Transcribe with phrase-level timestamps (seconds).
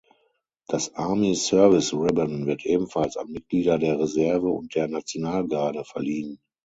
[0.65, 6.39] Das Army Service Ribbon wird ebenfalls an Mitglieder der Reserve und der Nationalgarde verliehen.